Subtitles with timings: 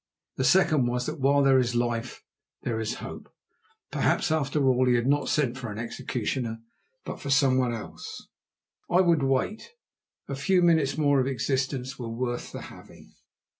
[0.37, 2.23] The second was that while there is life
[2.63, 3.31] there is hope.
[3.91, 6.57] Perhaps, after all, he had not sent for an executioner,
[7.05, 8.27] but for someone else.
[8.89, 9.75] I would wait.
[10.27, 13.13] A few minutes more of existence were worth the having.